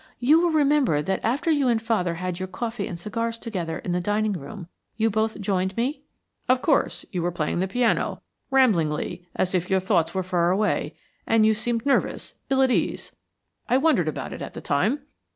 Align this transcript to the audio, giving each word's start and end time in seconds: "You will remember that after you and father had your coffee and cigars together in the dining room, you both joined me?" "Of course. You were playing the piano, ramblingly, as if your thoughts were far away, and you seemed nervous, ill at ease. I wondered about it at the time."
"You 0.17 0.41
will 0.41 0.49
remember 0.49 1.03
that 1.03 1.19
after 1.21 1.51
you 1.51 1.67
and 1.67 1.79
father 1.79 2.15
had 2.15 2.39
your 2.39 2.47
coffee 2.47 2.87
and 2.87 2.99
cigars 2.99 3.37
together 3.37 3.77
in 3.77 3.91
the 3.91 4.01
dining 4.01 4.33
room, 4.33 4.67
you 4.97 5.11
both 5.11 5.39
joined 5.39 5.77
me?" 5.77 6.01
"Of 6.49 6.63
course. 6.63 7.05
You 7.11 7.21
were 7.21 7.29
playing 7.31 7.59
the 7.59 7.67
piano, 7.67 8.23
ramblingly, 8.49 9.27
as 9.35 9.53
if 9.53 9.69
your 9.69 9.79
thoughts 9.79 10.15
were 10.15 10.23
far 10.23 10.49
away, 10.49 10.95
and 11.27 11.45
you 11.45 11.53
seemed 11.53 11.85
nervous, 11.85 12.33
ill 12.49 12.63
at 12.63 12.71
ease. 12.71 13.15
I 13.69 13.77
wondered 13.77 14.07
about 14.07 14.33
it 14.33 14.41
at 14.41 14.55
the 14.55 14.59
time." 14.61 15.01